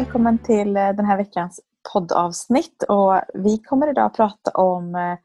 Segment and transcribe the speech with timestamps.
[0.00, 1.60] Välkommen till eh, den här veckans
[1.92, 2.82] poddavsnitt.
[2.88, 5.18] Och vi kommer idag att prata om eh,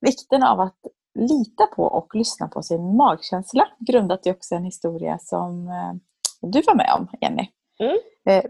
[0.00, 0.78] vikten av att
[1.14, 3.68] lita på och lyssna på sin magkänsla.
[3.78, 5.92] Grundat i också en historia som eh,
[6.40, 7.48] du var med om, Jenny.
[7.80, 7.96] Mm.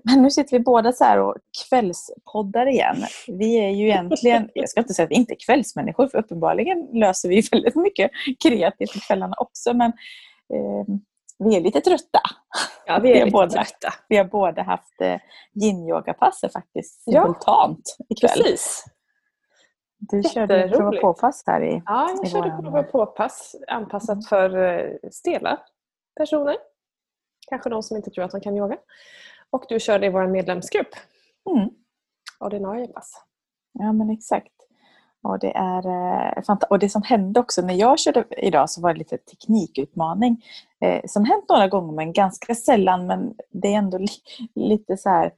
[0.02, 1.34] Men nu sitter vi båda så här och
[1.68, 2.96] kvällspoddar igen.
[3.28, 6.88] Vi är ju egentligen, jag ska inte säga att vi inte är kvällsmänniskor, för uppenbarligen
[6.92, 8.10] löser vi väldigt mycket
[8.42, 9.74] kreativt i kvällarna också.
[9.74, 9.92] Men
[11.44, 12.20] vi är lite trötta.
[12.86, 13.94] Ja, vi är, vi lite båda, trötta.
[14.08, 15.20] Vi har båda haft eh,
[15.54, 18.42] yin-yoga-passet faktiskt simultant ja, ikväll.
[18.42, 18.84] Precis.
[19.98, 22.62] Du körde prova på-pass här i Ja, jag körde våran...
[22.62, 24.22] prova på-pass anpassat mm.
[24.22, 25.60] för eh, stela
[26.16, 26.56] personer.
[27.48, 28.76] Kanske de som inte tror att de kan yoga.
[29.50, 30.94] Och du körde i vår medlemsgrupp.
[31.50, 31.70] Mm.
[32.40, 33.24] Ordinarie pass.
[33.72, 34.52] Ja men exakt.
[35.22, 38.92] Och det, är, eh, och det som hände också när jag körde idag så var
[38.92, 40.44] det lite teknikutmaning.
[40.80, 44.08] Eh, som hänt några gånger men ganska sällan men det är ändå li,
[44.54, 45.32] lite så här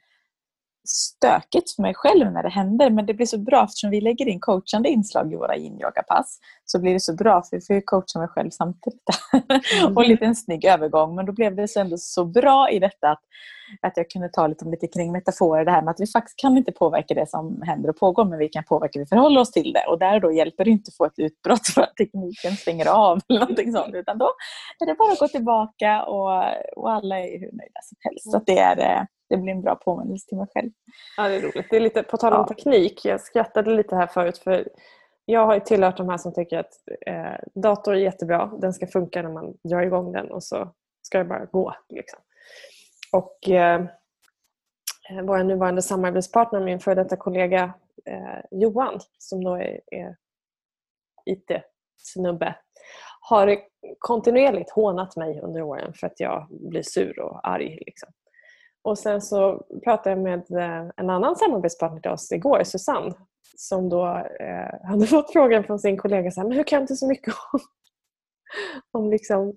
[0.84, 4.28] stökigt för mig själv när det händer men det blir så bra eftersom vi lägger
[4.28, 7.80] in coachande inslag i våra yin pass så blir det så bra för vi får
[7.80, 9.02] coacha mig själv samtidigt.
[9.82, 9.96] Mm.
[9.96, 13.10] och lite en snygg övergång men då blev det så ändå så bra i detta
[13.10, 13.20] att,
[13.82, 16.56] att jag kunde ta lite, lite kring metaforer det här med att vi faktiskt kan
[16.56, 19.50] inte påverka det som händer och pågår men vi kan påverka hur vi förhåller oss
[19.50, 22.56] till det och där då hjälper det inte att få ett utbrott för att tekniken
[22.56, 24.30] stänger av eller någonting sånt utan då
[24.80, 26.44] är det bara att gå tillbaka och,
[26.76, 28.30] och alla är hur nöjda som helst.
[28.30, 29.02] Så det är eh,
[29.36, 30.70] det blir en bra påminnelse till mig själv.
[31.16, 31.66] Ja, det är roligt.
[31.70, 32.54] Det är lite, på tal om ja.
[32.54, 34.68] teknik, jag skrattade lite här förut för
[35.24, 36.72] jag har tillhört de här som tycker att
[37.06, 41.18] eh, dator är jättebra, den ska funka när man drar igång den och så ska
[41.18, 41.74] det bara gå.
[41.88, 42.20] Liksom.
[43.12, 43.84] Och eh,
[45.22, 50.16] vår nuvarande samarbetspartner, min före detta kollega eh, Johan, som då är, är
[51.24, 52.56] IT-snubbe,
[53.20, 53.58] har
[53.98, 57.78] kontinuerligt hånat mig under åren för att jag blir sur och arg.
[57.86, 58.12] Liksom.
[58.84, 63.14] Och sen så pratade jag med eh, en annan samarbetspartner till oss igår, Susanne,
[63.56, 64.06] som då
[64.40, 67.34] eh, hade fått frågan från sin kollega så här, men hur kan du så mycket
[67.52, 67.60] om,
[69.02, 69.48] om liksom,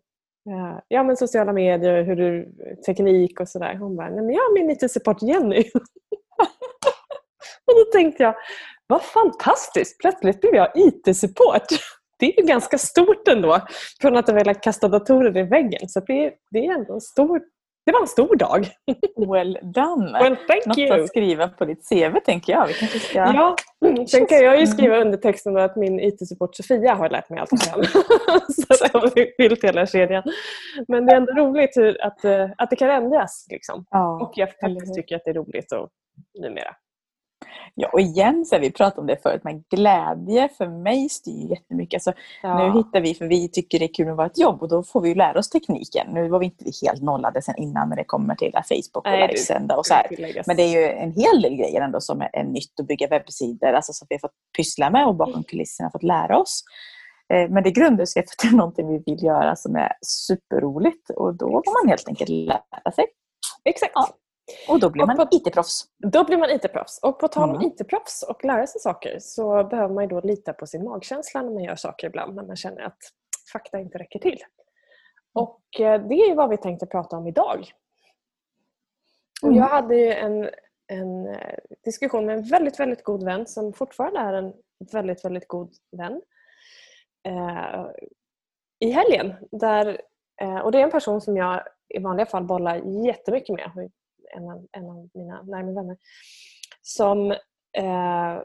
[0.49, 2.53] eh, ja, men sociala medier, hur du,
[2.85, 3.75] teknik och sådär.
[3.75, 5.63] Hon bara, nej men jag har min IT-support Jenny.
[7.65, 8.35] och då tänkte jag,
[8.87, 11.67] vad fantastiskt, plötsligt blev jag IT-support.
[12.19, 13.61] Det är ju ganska stort ändå,
[14.01, 15.89] från att ha velat kasta datorer i väggen.
[15.89, 17.41] Så det, det är ändå en stor
[17.87, 18.67] det var en stor dag.
[19.27, 20.19] Well done!
[20.19, 21.01] Well, thank Något you.
[21.01, 22.67] att skriva på ditt CV tänker jag.
[22.67, 23.17] Vi kanske ska...
[23.17, 23.55] Ja,
[24.07, 27.51] sen kan jag ju skriva under texten att min IT-support Sofia har lärt mig allt
[27.51, 27.83] jag kan.
[28.49, 30.23] Så att har fyllt hela kedjan.
[30.87, 33.47] Men det är ändå roligt hur, att, eh, att det kan ändras.
[33.49, 33.85] Liksom.
[33.89, 35.89] Ja, och jag faktiskt tycker att det är roligt och,
[36.39, 36.75] numera.
[37.75, 41.97] Ja, och igen, så vi pratade om det förut, men glädje för mig styr jättemycket.
[41.97, 42.57] Alltså, ja.
[42.57, 45.01] Nu hittar vi, för vi tycker det är kul med vårt jobb och då får
[45.01, 46.07] vi lära oss tekniken.
[46.13, 49.75] Nu var vi inte helt nollade sen innan när det kommer till Facebook och livesända
[49.75, 50.43] och så här.
[50.47, 53.07] Men det är ju en hel del grejer ändå som är, är nytt att bygga
[53.07, 55.43] webbsidor, alltså som vi har fått pyssla med och bakom mm.
[55.43, 56.63] kulisserna fått lära oss.
[57.33, 59.91] Eh, men det grundar sig för att det är någonting vi vill göra som är
[60.01, 63.05] superroligt och då får man helt enkelt lära sig.
[63.63, 63.91] Exakt.
[63.95, 64.07] Ja.
[64.67, 65.85] Och då blir man på, IT-proffs.
[65.97, 66.99] Då blir man IT-proffs.
[67.03, 67.67] Och på tal om mm.
[67.67, 71.63] IT-proffs och lära sig saker så behöver man då lita på sin magkänsla när man
[71.63, 72.97] gör saker ibland när man känner att
[73.53, 74.39] fakta inte räcker till.
[75.33, 77.71] Och eh, det är vad vi tänkte prata om idag.
[79.43, 79.69] Och jag mm.
[79.69, 80.49] hade ju en,
[80.87, 84.53] en eh, diskussion med en väldigt, väldigt god vän som fortfarande är en
[84.91, 86.21] väldigt, väldigt god vän
[87.27, 87.85] eh,
[88.79, 89.33] i helgen.
[89.51, 90.01] Där,
[90.41, 93.91] eh, och det är en person som jag i vanliga fall bollar jättemycket med
[94.35, 95.97] en av, en av mina närmare vänner,
[96.81, 97.31] som
[97.77, 98.41] eh,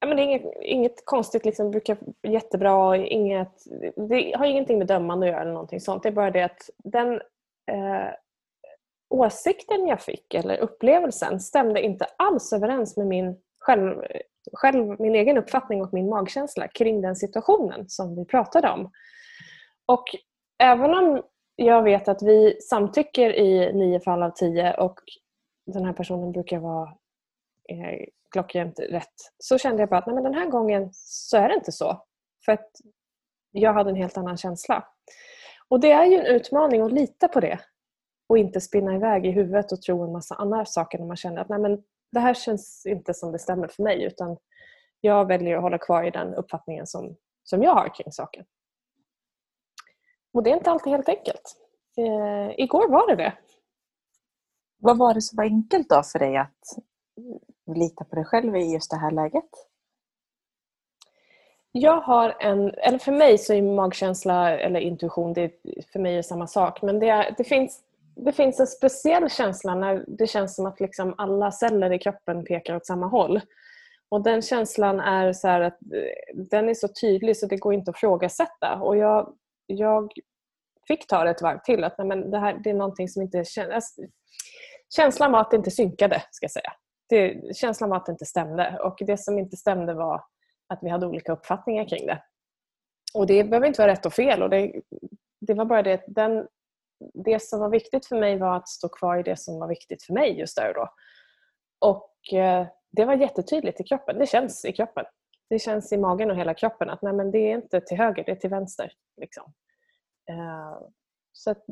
[0.00, 2.96] Ja, men det är inget, inget konstigt, liksom, brukar jättebra.
[2.96, 3.64] Inget,
[4.08, 6.02] det har ingenting med dömande att göra eller någonting sånt.
[6.02, 7.14] Det är bara det att den
[7.70, 8.10] eh,
[9.08, 14.02] åsikten jag fick, eller upplevelsen, stämde inte alls överens med min, själv,
[14.52, 18.90] själv, min egen uppfattning och min magkänsla kring den situationen som vi pratade om.
[19.86, 20.04] Och
[20.58, 21.22] även om
[21.60, 25.00] jag vet att vi samtycker i nio fall av tio och
[25.66, 26.88] den här personen brukar vara
[27.68, 29.14] eh, klockrent rätt.
[29.38, 32.02] Så kände jag bara att nej, men den här gången så är det inte så.
[32.44, 32.70] För att
[33.50, 34.84] jag hade en helt annan känsla.
[35.68, 37.60] Och det är ju en utmaning att lita på det
[38.28, 41.40] och inte spinna iväg i huvudet och tro en massa andra saker när man känner
[41.40, 41.82] att nej, men
[42.12, 44.36] det här känns inte som det stämmer för mig utan
[45.00, 48.44] jag väljer att hålla kvar i den uppfattningen som, som jag har kring saken.
[50.38, 51.56] Och det är inte alltid helt enkelt.
[51.96, 53.32] Eh, igår var det det.
[54.78, 56.64] Vad var det som var enkelt då för dig att
[57.74, 59.50] lita på dig själv i just det här läget?
[61.72, 65.52] Jag har en, eller för mig så är magkänsla eller intuition, det
[65.92, 66.82] för mig är samma sak.
[66.82, 67.82] Men det, är, det finns
[68.14, 72.44] det finns en speciell känsla när det känns som att liksom alla celler i kroppen
[72.44, 73.40] pekar åt samma håll.
[74.08, 77.90] Och Den känslan är så att eh, den är så tydlig så det går inte
[77.90, 78.74] att ifrågasätta.
[78.80, 79.34] Och jag,
[79.68, 80.12] jag
[80.88, 81.84] fick ta det ett varv till.
[81.84, 83.70] Att nej, men det, här, det är någonting som inte känns...
[83.70, 84.02] Alltså,
[84.94, 86.72] känslan var att det inte synkade, ska jag säga.
[87.08, 88.78] Det, känslan var att det inte stämde.
[88.82, 90.24] Och det som inte stämde var
[90.68, 92.22] att vi hade olika uppfattningar kring det.
[93.14, 94.42] Och det behöver inte vara rätt och fel.
[94.42, 94.82] Och det,
[95.40, 96.46] det var bara det den,
[97.24, 100.02] det som var viktigt för mig var att stå kvar i det som var viktigt
[100.02, 100.88] för mig just där och då.
[101.88, 104.18] Och eh, det var jättetydligt i kroppen.
[104.18, 105.04] Det känns i kroppen.
[105.48, 108.24] Det känns i magen och hela kroppen att nej, men det är inte till höger,
[108.24, 108.92] det är till vänster.
[109.20, 109.52] Liksom.
[110.30, 110.78] Eh,
[111.32, 111.64] så att,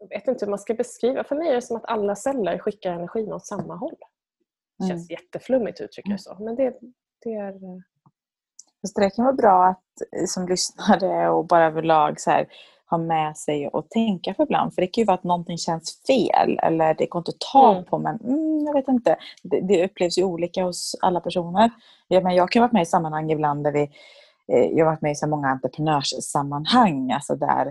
[0.00, 1.24] jag vet inte hur man ska beskriva.
[1.24, 3.96] För mig är det som att alla celler skickar energin åt samma håll.
[4.78, 5.20] Det känns mm.
[5.20, 6.36] jätteflummigt uttrycker jag så.
[6.40, 6.78] Men det,
[7.22, 7.52] det är...
[7.52, 7.78] Eh,
[8.80, 12.48] Fast det kan vara bra att som lyssnare och bara överlag så här,
[12.90, 14.74] ha med sig och tänka för ibland.
[14.74, 17.72] För det kan ju vara att någonting känns fel eller det går inte att ta
[17.72, 17.84] mm.
[17.84, 19.16] på men mm, jag vet inte.
[19.42, 21.70] Det, det, upplevs ju olika hos alla personer.
[22.08, 23.82] Ja, men jag kan vara med i sammanhang ibland där vi
[24.52, 27.66] eh, jag har varit med i så många entreprenörssammanhang, alltså där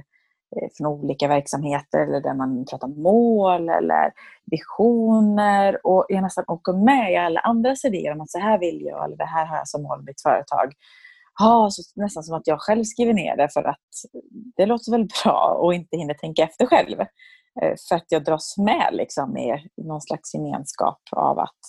[0.56, 4.12] eh, från olika verksamheter eller där man pratar mål eller
[4.52, 8.82] visioner och jag nästan åker med i alla andras idéer om att så här vill
[8.86, 10.74] jag eller det här har jag som mål med mitt företag
[11.40, 13.90] ha, så nästan som att jag själv skriver ner det för att
[14.58, 17.00] det låter väl bra och inte hinner tänka efter själv.
[17.62, 21.60] Eh, för att jag dras med liksom i någon slags gemenskap av att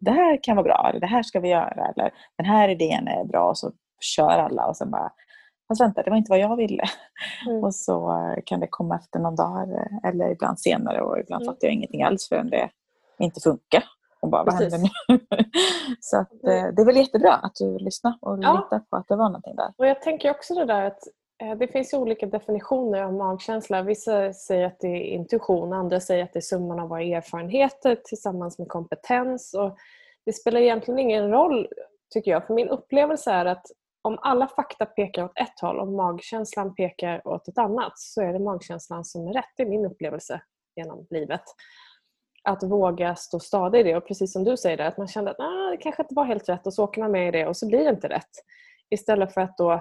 [0.00, 3.08] det här kan vara bra, eller det här ska vi göra, eller den här idén
[3.08, 5.12] är bra och så kör alla och sen bara
[5.70, 6.84] Fast vänta, det var inte vad jag ville.
[7.46, 7.64] Mm.
[7.64, 11.42] Och så eh, kan det komma efter någon dag eh, eller ibland senare och ibland
[11.42, 11.54] mm.
[11.54, 12.70] fattar jag ingenting alls förrän det
[13.18, 13.84] inte funkar.
[14.20, 15.18] Och bara, vad händer nu?
[16.00, 18.52] så att, eh, det är väl jättebra att du lyssnar och ja.
[18.52, 19.72] litar på att det var någonting där.
[19.76, 21.02] Och jag tänker också det där att
[21.42, 23.82] eh, det finns olika definitioner av magkänsla.
[23.82, 27.96] Vissa säger att det är intuition, andra säger att det är summan av våra erfarenheter
[28.04, 29.54] tillsammans med kompetens.
[29.54, 29.78] Och
[30.26, 31.68] det spelar egentligen ingen roll,
[32.14, 32.46] tycker jag.
[32.46, 33.66] För min upplevelse är att
[34.02, 38.32] om alla fakta pekar åt ett håll och magkänslan pekar åt ett annat så är
[38.32, 39.52] det magkänslan som är rätt.
[39.56, 40.40] Det är min upplevelse
[40.76, 41.42] genom livet
[42.42, 43.96] att våga stå stadig i det.
[43.96, 46.24] Och precis som du säger, där, att man kände att ah, det kanske inte var
[46.24, 48.30] helt rätt och så åker man med i det och så blir det inte rätt.
[48.90, 49.80] Istället för att då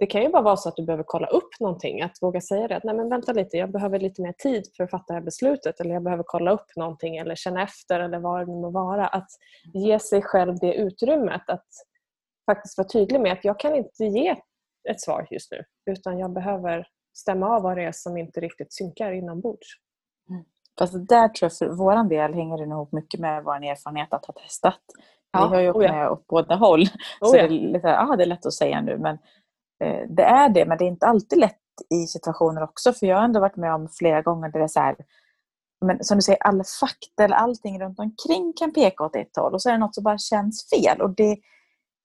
[0.00, 2.02] det kan ju bara vara så att du behöver kolla upp någonting.
[2.02, 2.76] Att våga säga det.
[2.76, 5.24] Att, Nej, men vänta lite, jag behöver lite mer tid för att fatta det här
[5.24, 5.80] beslutet.
[5.80, 9.06] Eller jag behöver kolla upp någonting eller känna efter eller vad det må vara.
[9.06, 9.28] Att
[9.74, 11.42] ge sig själv det utrymmet.
[11.50, 11.66] Att
[12.46, 14.36] faktiskt vara tydlig med att jag kan inte ge
[14.90, 15.64] ett svar just nu.
[15.92, 19.68] Utan jag behöver stämma av vad det är som inte riktigt synkar inombords.
[20.80, 24.26] Fast där tror jag för vår del hänger det ihop mycket med vår erfarenhet att
[24.26, 24.80] ha testat.
[25.32, 25.92] Ja, vi har ju åkt oh ja.
[25.92, 26.82] med åt båda håll.
[27.20, 27.42] Oh så ja.
[27.42, 29.18] det, är lite, ah, det är lätt att säga nu men
[29.84, 30.64] eh, det är det.
[30.66, 31.56] Men det är inte alltid lätt
[31.90, 32.92] i situationer också.
[32.92, 34.96] För jag har ändå varit med om flera gånger där det är så här,
[35.84, 39.54] men som du säger, alla fakta eller allting runt omkring kan peka åt ett håll
[39.54, 41.00] och så är det något som bara känns fel.
[41.00, 41.38] Och det,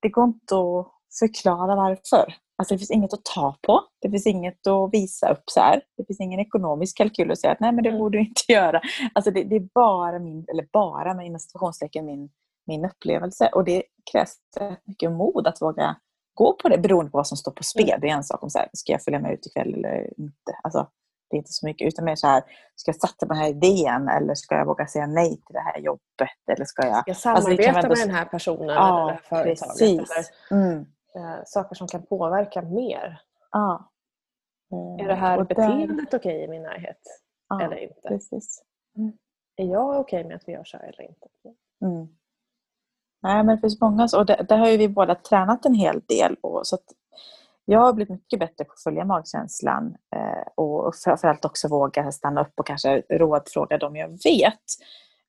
[0.01, 0.88] det går inte att
[1.19, 2.33] förklara varför.
[2.57, 3.81] Alltså det finns inget att ta på.
[4.02, 5.81] Det finns inget att visa upp så här.
[5.98, 8.00] Det finns ingen ekonomisk kalkyl att säga att nej men det mm.
[8.00, 8.81] borde du inte göra.
[9.13, 12.29] Alltså det, det är bara min, eller bara med inom situationstecken min,
[12.68, 13.50] min upplevelse.
[13.53, 14.36] Och det krävs
[14.86, 15.96] mycket mod att våga
[16.34, 17.89] gå på det beroende på vad som står på spel.
[17.89, 18.01] Mm.
[18.01, 20.60] Det är en sak om så här, ska jag följa med ut ikväll eller inte.
[20.63, 20.89] Alltså,
[21.29, 21.88] det är inte så mycket.
[21.88, 22.44] Utan mer så här,
[22.75, 25.60] ska jag satsa på den här idén eller ska jag våga säga nej till det
[25.60, 26.51] här jobbet?
[26.51, 29.44] Eller ska jag, ska jag samarbeta alltså, med den här personen ja, eller det här
[29.44, 29.79] företaget?
[29.79, 30.12] Precis.
[30.51, 33.22] Eller, mm eh, saker som kan påverka mer.
[33.51, 33.91] Ja.
[34.72, 35.00] Mm.
[35.00, 37.01] Är det här beteendet okej okay i min närhet?
[37.50, 38.07] Ja, eller inte?
[38.07, 38.63] Precis.
[38.98, 39.13] Mm.
[39.55, 41.27] Är jag okej med att vi gör så här eller inte?
[41.81, 42.07] Mm.
[43.22, 46.01] Nej, men det finns många och det, där har ju vi båda tränat en hel
[46.07, 46.36] del.
[46.41, 46.77] Och, så
[47.65, 52.41] jag har blivit mycket bättre på att följa magkänslan eh, och framförallt också våga stanna
[52.41, 54.63] upp och kanske rådfråga dem jag vet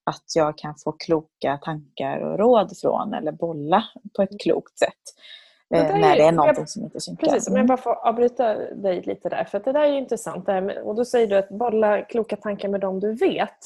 [0.05, 3.85] att jag kan få kloka tankar och råd från eller bolla
[4.17, 5.03] på ett klokt sätt.
[5.75, 7.27] Eh, det när det är någonting jag, som inte synkar.
[7.27, 9.45] Precis, om jag bara får avbryta dig lite där.
[9.45, 10.47] För det där är ju intressant.
[10.47, 13.59] Med, och då säger du att bolla kloka tankar med dem du vet.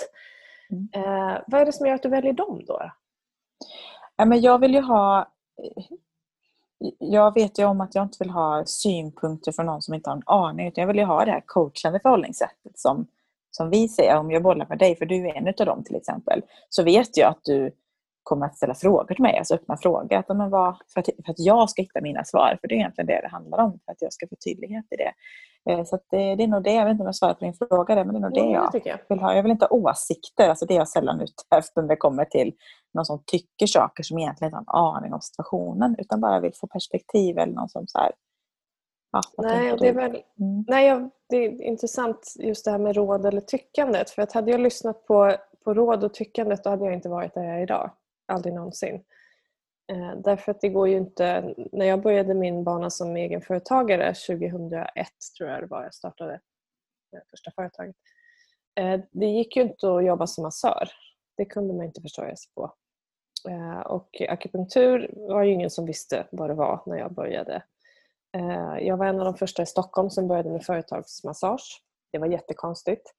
[0.71, 0.89] Mm.
[0.95, 2.91] Eh, vad är det som gör att du väljer dem då?
[4.17, 5.33] Ja, men jag vill ju ha...
[6.99, 10.17] Jag vet ju om att jag inte vill ha synpunkter från någon som inte har
[10.17, 10.69] en aning.
[10.69, 13.07] Utan jag vill ju ha det här coachande förhållningssättet som,
[13.51, 14.17] som vi säger.
[14.17, 16.43] Om jag bollar med dig, för du är en av dem till exempel.
[16.69, 17.73] Så vet jag att du
[18.31, 20.17] kommer att ställa frågor till mig, alltså öppna frågor.
[20.17, 22.77] Att, men vad, för, att, för att jag ska hitta mina svar, för det är
[22.77, 25.13] egentligen det det handlar om, för att jag ska få tydlighet i det.
[25.73, 27.55] Eh, så det, det, är nog det, jag vet inte om jag svarar på din
[27.55, 29.35] fråga, men det är nog det jag, jag vill ha.
[29.35, 32.25] Jag vill inte ha åsikter, alltså det är jag sällan ute efter när det kommer
[32.25, 32.53] till
[32.95, 36.55] någon som tycker saker som egentligen inte har en aning om situationen, utan bara vill
[36.61, 38.13] få perspektiv eller någon som så här,
[39.13, 40.65] Ja, nej, det är väl, mm.
[40.69, 44.11] nej jag, det är intressant just det här med råd eller tyckandet.
[44.11, 47.35] För att hade jag lyssnat på, på råd och tyckandet då hade jag inte varit
[47.35, 47.91] där jag är idag.
[48.31, 49.05] Aldrig någonsin.
[49.93, 51.55] Eh, därför att det går ju inte...
[51.73, 55.09] När jag började min bana som egenföretagare 2001
[55.39, 56.41] tror jag det var jag startade
[57.13, 57.97] det första företaget.
[58.81, 60.89] Eh, det gick ju inte att jobba som massör.
[61.37, 62.75] Det kunde man inte försörja sig på.
[63.49, 67.63] Eh, och akupunktur var ju ingen som visste vad det var när jag började.
[68.81, 71.83] Jag var en av de första i Stockholm som började med företagsmassage.
[72.13, 73.15] Det var jättekonstigt.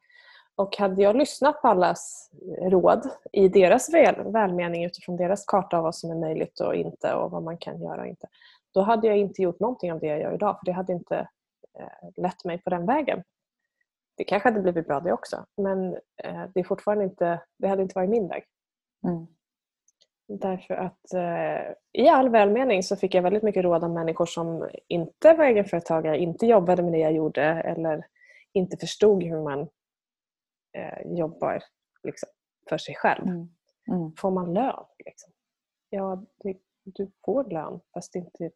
[0.55, 2.31] Och hade jag lyssnat på allas
[2.61, 7.13] råd i deras väl, välmening utifrån deras karta av vad som är möjligt och inte
[7.13, 8.27] och vad man kan göra och inte.
[8.73, 11.27] Då hade jag inte gjort någonting av det jag gör idag för det hade inte
[11.79, 13.23] eh, lett mig på den vägen.
[14.17, 15.93] Det kanske hade blivit bra det också men
[16.23, 18.43] eh, det, är fortfarande inte, det hade inte varit min väg.
[19.07, 19.27] Mm.
[20.27, 24.69] Därför att eh, i all välmening så fick jag väldigt mycket råd av människor som
[24.87, 28.05] inte var egenföretagare, inte jobbade med det jag gjorde eller
[28.53, 29.67] inte förstod hur man
[30.73, 31.63] eh, jobbar
[32.03, 32.29] liksom,
[32.69, 33.27] för sig själv.
[33.27, 33.49] Mm.
[33.87, 34.15] Mm.
[34.17, 34.85] Får man lön?
[35.05, 35.33] Liksom?
[35.89, 38.53] Ja, det, du får lön fast inte ett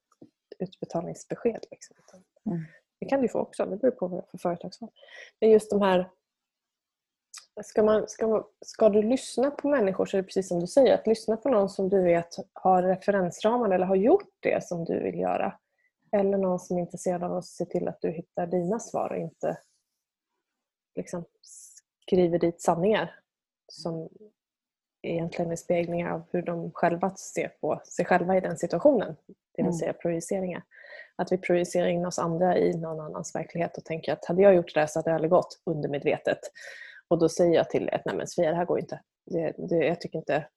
[0.60, 1.66] utbetalningsbesked.
[1.72, 1.96] Liksom.
[2.46, 2.64] Mm.
[3.00, 4.92] Det kan du få också, det beror på vad för företagsform.
[5.40, 6.10] Men just de här
[7.64, 10.68] Ska, man, ska, man, ska du lyssna på människor så är det precis som du
[10.68, 14.86] säger, att lyssna på någon som du vet har referensramar eller har gjort det som
[14.86, 15.60] du vill göra.
[16.12, 19.18] Eller någon som är intresserad av att se till att du hittar dina svar och
[19.18, 19.58] inte
[20.96, 21.26] liksom
[22.08, 23.20] skriver dit sanningar
[23.72, 24.10] som
[25.02, 29.16] egentligen är speglingar av hur de själva ser på sig själva i den situationen.
[29.28, 29.74] Det vill mm.
[29.74, 30.64] säga projiceringar.
[31.16, 34.56] Att vi projicerar in oss andra i någon annans verklighet och tänker att hade jag
[34.56, 36.40] gjort det där så hade det aldrig gått undermedvetet.
[37.08, 39.02] Och då säger jag till ett, nej men Sofia det här går inte.
[39.26, 40.48] Det, det, jag tycker inte,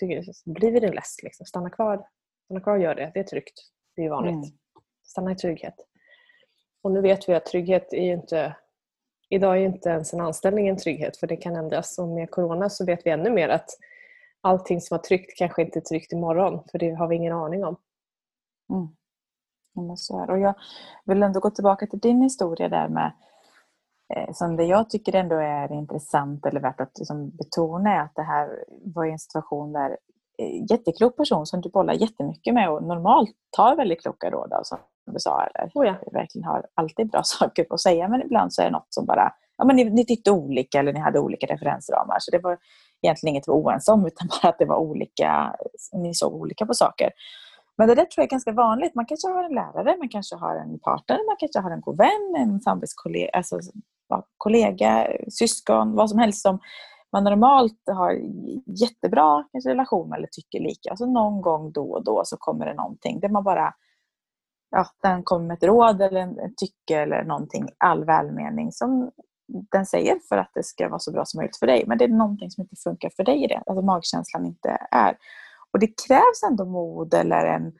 [0.00, 1.22] tycker, bli vid din läst.
[1.22, 1.46] Liksom.
[1.46, 2.06] Stanna kvar.
[2.44, 3.10] Stanna kvar och gör det.
[3.14, 3.60] Det är tryggt.
[3.96, 4.34] Det är vanligt.
[4.34, 4.58] Mm.
[5.02, 5.74] Stanna i trygghet.
[6.82, 8.56] Och nu vet vi att trygghet är ju inte
[9.30, 12.70] Idag är inte ens en anställning en trygghet för det kan ändras och med Corona
[12.70, 13.70] så vet vi ännu mer att
[14.40, 17.64] allting som var tryggt kanske inte är tryggt imorgon för det har vi ingen aning
[17.64, 17.76] om.
[18.70, 19.96] Mm.
[19.96, 20.24] så.
[20.30, 20.54] Och jag
[21.04, 23.12] vill ändå gå tillbaka till din historia där med
[24.14, 28.14] eh, som det jag tycker ändå är intressant eller värt att liksom betona är att
[28.14, 29.96] det här var en situation där
[30.38, 34.62] en jätteklok person som du bollar jättemycket med och normalt tar väldigt kloka råd av
[34.62, 34.78] som
[35.12, 35.46] du sa.
[35.46, 35.94] Eller oh ja.
[36.12, 39.32] verkligen har alltid bra saker att säga men ibland så är det något som bara,
[39.58, 42.16] ja men ni, ni tyckte olika eller ni hade olika referensramar.
[42.20, 42.58] Så det var
[43.02, 45.56] egentligen inget vi var oense om utan bara att det var olika,
[45.92, 47.10] ni såg olika på saker.
[47.78, 48.94] Men det där tror jag är ganska vanligt.
[48.94, 51.96] Man kanske har en lärare, man kanske har en partner, man kanske har en god
[51.96, 53.58] vän, en samarbetskollega, alltså
[54.36, 56.58] kollega, syskon, vad som helst som
[57.12, 58.20] man normalt har
[58.66, 60.90] jättebra kanske, relation eller tycker lika.
[60.90, 63.74] Alltså någon gång då och då så kommer det någonting där man bara
[64.70, 69.10] ja, den kommer med ett råd eller en, tycke eller någonting, all välmening som
[69.46, 71.84] den säger för att det ska vara så bra som möjligt för dig.
[71.86, 73.62] Men det är någonting som inte funkar för dig i det.
[73.66, 75.18] Alltså magkänslan inte är.
[75.72, 77.72] Och det krävs ändå mod eller en,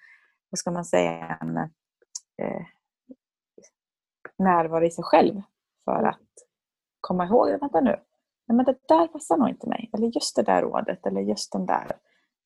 [0.51, 2.63] vad ska man säga, en eh,
[4.39, 5.43] närvaro i sig själv
[5.85, 6.21] för att
[7.01, 7.97] komma ihåg, vänta nu,
[8.47, 9.91] nej men det där passar nog inte mig.
[9.93, 11.93] Eller just det där rådet eller just den där.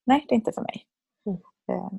[0.07, 0.87] Nej, det är inte för mig.
[1.27, 1.39] Mm.
[1.69, 1.91] Eh,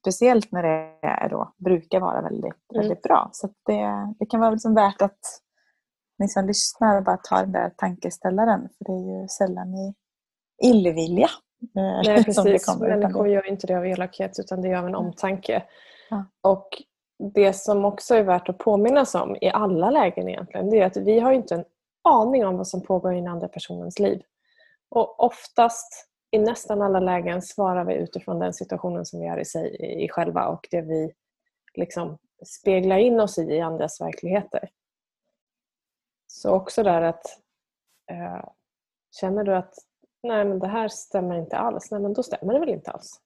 [0.00, 2.82] speciellt när det är då, brukar vara väldigt, mm.
[2.82, 3.30] väldigt bra.
[3.32, 5.18] Så det, det kan vara liksom värt att
[6.18, 8.60] ni som lyssnar bara tar den där tankeställaren.
[8.60, 9.94] För det är ju sällan i
[10.62, 11.28] illvilja.
[11.76, 12.66] Eh, Nej, precis.
[12.66, 15.62] Kommer, Människor gör inte det av elakhet utan det gör av en omtanke.
[16.10, 16.24] Ja.
[16.42, 16.68] Och
[17.34, 20.96] det som också är värt att påminnas om i alla lägen egentligen, det är att
[20.96, 21.64] vi har inte en
[22.04, 24.22] aning om vad som pågår i den andra personens liv.
[24.90, 29.44] Och oftast, i nästan alla lägen, svarar vi utifrån den situationen som vi är i,
[29.44, 31.12] sig, i själva och det vi
[31.74, 34.68] liksom speglar in oss i, i andras verkligheter.
[36.26, 37.26] Så också där att
[38.10, 38.48] eh,
[39.20, 39.74] känner du att
[40.22, 43.20] nej men det här stämmer inte alls, nej men då stämmer det väl inte alls.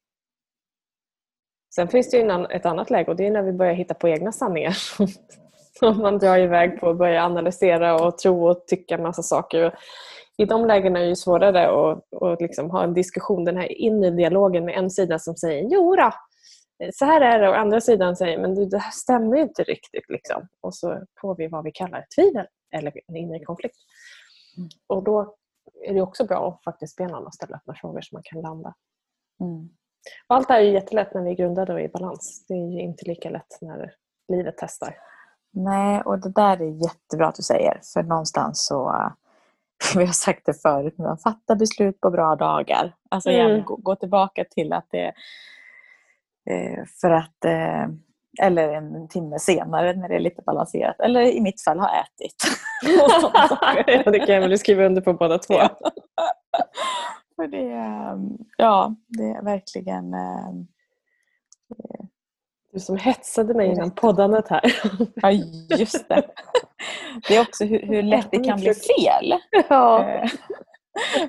[1.74, 4.08] Sen finns det ju ett annat läge och det är när vi börjar hitta på
[4.08, 4.76] egna sanningar.
[5.78, 9.78] Som man drar iväg på och börjar analysera och tro och tycka massa saker.
[10.38, 14.10] I de lägena är det svårare att, att liksom ha en diskussion, den här inre
[14.10, 16.10] dialogen med en sida som säger jo då,
[16.94, 20.08] så här är det och andra sidan säger men det här stämmer ju inte riktigt.
[20.08, 20.48] Liksom.
[20.60, 22.46] Och så får vi vad vi kallar tvivel
[22.76, 23.76] eller en inre konflikt.
[24.56, 24.68] Mm.
[24.86, 25.36] Och då
[25.86, 28.40] är det också bra att faktiskt be någon att ställa öppna frågor så man kan
[28.40, 28.74] landa.
[29.40, 29.68] Mm.
[30.28, 32.44] Och allt det här är jättelätt när vi är grundade och i balans.
[32.48, 33.94] Det är inte lika lätt när
[34.28, 34.96] livet testar.
[35.52, 37.80] Nej, och det där är jättebra att du säger.
[37.92, 39.12] För någonstans så,
[39.96, 42.94] vi har sagt det förut, men fatta beslut på bra dagar.
[43.10, 43.46] Alltså mm.
[43.46, 45.06] igen, gå, gå, tillbaka till att det
[46.50, 47.88] eh, för att eh,
[48.42, 51.00] eller en timme senare när det är lite balanserat.
[51.00, 52.36] Eller i mitt fall ha ätit.
[54.04, 55.54] ja, det kan jag väl skriva under på båda två.
[57.36, 57.66] För det,
[58.56, 60.14] ja, det är verkligen...
[62.72, 64.62] Du som hetsade mig innan poddandet här.
[65.14, 65.30] Ja,
[65.78, 66.26] just det.
[67.28, 69.34] Det är också hur, hur lätt det kan bli fel.
[69.68, 70.08] Ja.
[70.08, 70.30] Eh,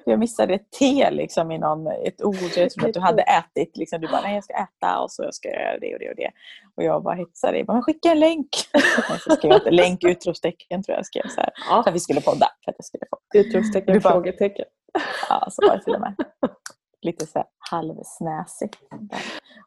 [0.05, 2.35] jag missade ett T liksom i någon, ett ord.
[2.55, 3.77] Jag trodde att du hade ätit.
[3.77, 4.01] Liksom.
[4.01, 6.15] Du bara, nej jag ska äta och så ska jag göra det och det och
[6.15, 6.31] det.
[6.75, 7.63] Och jag bara hetsade dig.
[7.67, 8.49] Men skicka en länk.
[9.23, 11.49] så skrev jag länk, utropstecken tror jag skrev så här.
[11.69, 11.83] Ja.
[11.83, 12.47] För att vi skulle podda.
[12.65, 13.39] För att jag skulle få.
[13.39, 14.65] Utropstecken, frågetecken.
[15.29, 16.15] Ja, så var det till och med
[17.01, 18.77] lite så halvsnäsigt.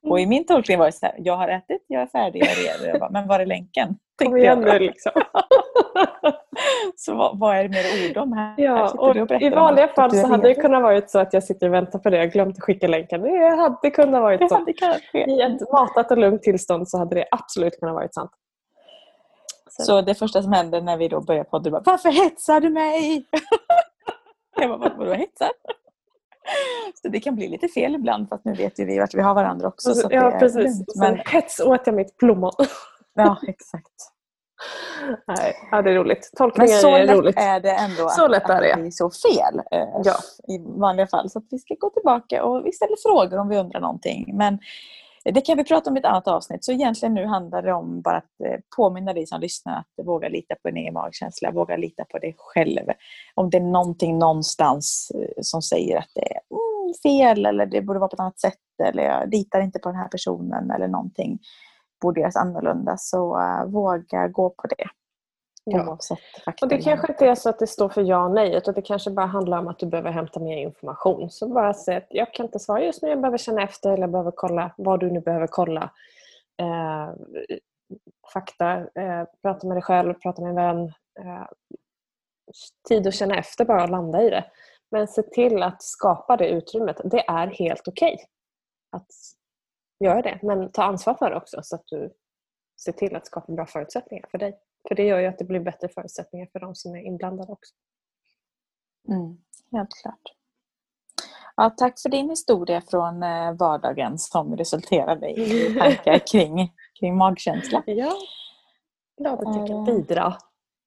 [0.03, 2.51] Och i min tolkning var det så här, jag har ätit, jag är färdig, jag
[2.51, 2.91] är redo.
[2.91, 3.97] Jag bara, men var är länken?
[4.25, 5.13] Kom igen nu liksom.
[6.97, 8.55] så vad, vad, är det mer ord om här?
[8.59, 11.67] Ja, och och I vanliga fall så hade det kunnat vara så att jag sitter
[11.67, 12.17] och väntar på det.
[12.17, 13.21] Jag glömt att skicka länken.
[13.23, 14.67] Det hade kunnat vara så.
[15.13, 18.31] I ett matat och lugnt tillstånd så hade det absolut kunnat vara sant.
[19.71, 19.83] Så.
[19.83, 23.27] så det första som hände när vi då började podda var Varför hetsar du mig?
[24.57, 25.51] jag bara, vadå hetsar?
[27.03, 29.23] Så det kan bli lite fel ibland för att nu vet ju vi vart vi
[29.23, 29.95] har varandra också.
[29.95, 30.97] Så ja, precis.
[30.97, 32.53] Men hets åt jag mitt plommon.
[33.15, 34.11] ja, exakt.
[35.27, 36.31] Nej, ja, det är roligt.
[36.37, 37.39] Tolkningar Men så är lätt roligt.
[37.39, 38.75] är det ändå så lätt att, är det.
[38.75, 40.15] att bli så fel eh, ja.
[40.49, 41.31] i vanliga fall.
[41.31, 44.37] Så vi ska gå tillbaka och vi ställer frågor om vi undrar någonting.
[44.37, 44.59] Men
[45.25, 46.65] det kan vi prata om i ett annat avsnitt.
[46.65, 50.29] Så egentligen nu handlar det om bara att eh, påminna dig som lyssnar att våga
[50.29, 52.91] lita på din egen magkänsla, våga lita på dig själv.
[53.35, 57.83] Om det är någonting någonstans eh, som säger att det är mm, fel eller det
[57.83, 60.89] borde vara på ett annat sätt eller jag litar inte på den här personen eller
[60.89, 61.39] någonting
[62.03, 64.89] borde göras annorlunda så uh, våga gå på det.
[65.65, 65.99] Ja.
[66.63, 68.83] Och det kanske inte är så att det står för ja och nej utan det
[68.83, 71.31] kanske bara handlar om att du behöver hämta mer information.
[71.31, 74.03] Så bara säg att jag kan inte svara just nu, jag behöver känna efter eller
[74.03, 75.91] jag behöver kolla vad du nu behöver kolla.
[76.63, 77.13] Eh,
[78.33, 80.85] fakta, eh, prata med dig själv, prata med en vän.
[81.21, 81.47] Eh,
[82.89, 84.45] tid att känna efter bara och landa i det.
[84.91, 87.01] Men se till att skapa det utrymmet.
[87.05, 88.27] Det är helt okej okay
[88.91, 89.11] att
[90.05, 90.39] göra det.
[90.43, 92.13] Men ta ansvar för det också så att du
[92.85, 94.59] ser till att skapa bra förutsättningar för dig.
[94.89, 97.75] För det gör ju att det blir bättre förutsättningar för de som är inblandade också.
[99.09, 99.39] Mm,
[99.73, 100.23] helt klart.
[101.57, 107.83] Ja, tack för din historia från eh, vardagen som resulterade i tankar kring, kring magkänsla.
[107.87, 108.13] Ja,
[109.19, 110.37] glad att jag kan bidra.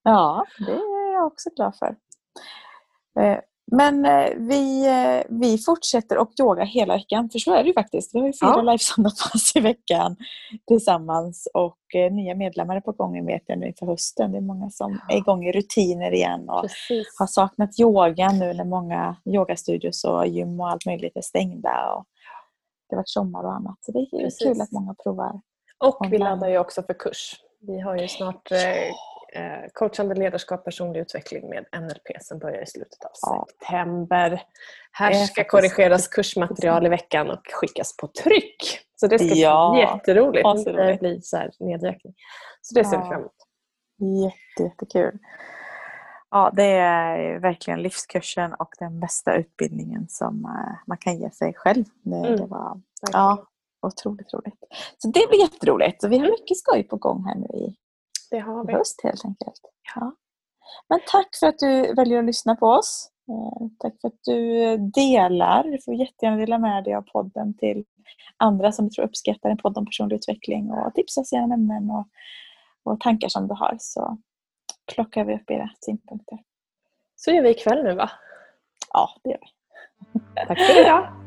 [0.04, 1.96] Ja, det är jag också glad för.
[3.72, 7.74] Men eh, vi, eh, vi fortsätter och yoga hela veckan, för så är det ju
[7.74, 8.16] faktiskt.
[8.16, 8.62] Vi har ju fyra ja.
[8.62, 10.16] livesöndagspass i veckan
[10.68, 14.32] tillsammans och eh, nya medlemmar är på gång vet jag nu inför hösten.
[14.32, 17.16] Det är många som är igång i rutiner igen och Precis.
[17.20, 21.94] har saknat yoga nu när många yogastudios och gym och allt möjligt är stängda.
[21.94, 22.06] Och
[22.90, 23.78] det har varit sommar och annat.
[23.82, 24.48] Så det är Precis.
[24.48, 25.42] kul att många provar.
[25.86, 27.36] Och vi laddar ju också för kurs.
[27.60, 28.52] Vi har ju snart
[29.74, 33.46] coachande ledarskap, personlig utveckling med NLP som börjar i slutet av ja.
[33.50, 34.42] september.
[34.92, 38.88] Här ska korrigeras kursmaterial i veckan och skickas på tryck.
[38.96, 39.72] Så det ska ja.
[39.74, 40.44] bli jätteroligt.
[40.44, 42.14] Ja, det blir så här nedräkning.
[42.62, 43.34] Så det ser vi fram emot.
[44.24, 45.20] Jätte, jättekul.
[46.30, 51.54] Ja, det är verkligen livskursen och den bästa utbildningen som eh, man kan ge sig
[51.54, 51.86] själv.
[52.02, 52.36] Det, mm.
[52.38, 53.48] det var ja,
[53.82, 54.56] otroligt roligt.
[54.98, 56.02] Så det blir jätteroligt.
[56.02, 57.76] Så vi har mycket skoj på gång här nu i
[58.32, 58.74] det har vi.
[58.74, 59.62] höst helt enkelt.
[59.96, 60.16] Ja.
[60.90, 63.12] Men tack för att du väljer att lyssna på oss.
[63.30, 65.64] Eh, tack för att du delar.
[65.64, 67.86] Du får jättegärna dela med dig av podden till
[68.38, 71.90] andra som du tror uppskattar en podd om personlig utveckling och tipsa oss gärna ämnen
[71.92, 72.08] och,
[72.84, 74.18] och tankar som du har så
[74.94, 76.38] plockar vi upp era synpunkter.
[77.16, 78.12] Så gör vi ikväll nu va?
[78.94, 80.20] Ja, det gör vi.
[80.48, 81.27] Tack för idag!